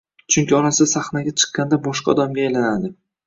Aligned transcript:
Chunki 0.35 0.55
onasi 0.59 0.87
sahnaga 0.93 1.33
chiqqanda 1.43 1.79
boshqa 1.89 2.11
odamga 2.17 2.45
aylanadi. 2.47 2.93